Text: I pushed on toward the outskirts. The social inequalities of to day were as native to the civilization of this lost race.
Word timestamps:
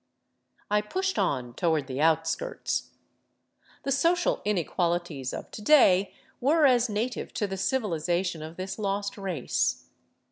I 0.71 0.81
pushed 0.81 1.19
on 1.19 1.53
toward 1.53 1.85
the 1.85 2.01
outskirts. 2.01 2.89
The 3.83 3.91
social 3.91 4.41
inequalities 4.45 5.31
of 5.31 5.51
to 5.51 5.61
day 5.61 6.15
were 6.39 6.65
as 6.65 6.89
native 6.89 7.35
to 7.35 7.45
the 7.45 7.55
civilization 7.55 8.41
of 8.41 8.57
this 8.57 8.79
lost 8.79 9.15
race. 9.15 9.85